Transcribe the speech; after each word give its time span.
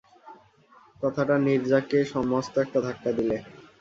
কথাটা 1.03 1.35
নীরজাকে 1.45 1.99
মস্ত 2.31 2.53
একটা 2.63 2.79
ধাক্কা 2.85 3.11
দিলে। 3.17 3.37